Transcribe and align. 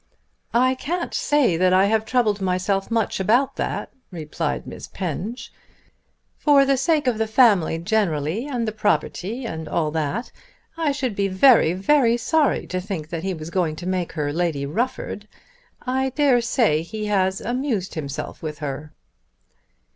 "I 0.55 0.73
can't 0.73 1.13
say 1.13 1.57
that 1.57 1.73
I 1.73 1.85
have 1.85 2.05
troubled 2.07 2.41
myself 2.41 2.89
much 2.89 3.19
about 3.19 3.55
that," 3.57 3.91
replied 4.09 4.65
Miss 4.65 4.87
Penge. 4.87 5.53
"For 6.39 6.65
the 6.65 6.75
sake 6.75 7.05
of 7.05 7.19
the 7.19 7.27
family 7.27 7.77
generally, 7.77 8.47
and 8.47 8.67
the 8.67 8.71
property, 8.71 9.45
and 9.45 9.67
all 9.69 9.91
that, 9.91 10.31
I 10.75 10.91
should 10.91 11.15
be 11.15 11.27
very 11.27 11.73
very 11.73 12.17
sorry 12.17 12.65
to 12.65 12.81
think 12.81 13.09
that 13.11 13.21
he 13.21 13.35
was 13.35 13.51
going 13.51 13.75
to 13.75 13.85
make 13.87 14.13
her 14.13 14.33
Lady 14.33 14.65
Rufford. 14.65 15.27
I 15.85 16.09
dare 16.09 16.41
say 16.41 16.81
he 16.81 17.05
has 17.05 17.39
amused 17.39 17.93
himself 17.93 18.41
with 18.41 18.57
her." 18.57 18.93